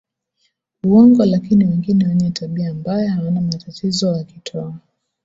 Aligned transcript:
uongo 0.83 1.25
lakini 1.25 1.65
wengine 1.65 2.07
wenye 2.07 2.31
tabia 2.31 2.73
mbaya 2.73 3.11
hawana 3.11 3.41
matatizo 3.41 4.11
wakitoa 4.11 4.77